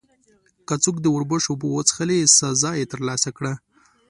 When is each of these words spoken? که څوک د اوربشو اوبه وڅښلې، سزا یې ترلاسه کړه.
که 0.67 0.75
څوک 0.83 0.95
د 1.01 1.05
اوربشو 1.13 1.49
اوبه 1.51 1.67
وڅښلې، 1.71 2.19
سزا 2.37 2.71
یې 2.79 2.85
ترلاسه 2.93 3.29
کړه. 3.37 3.53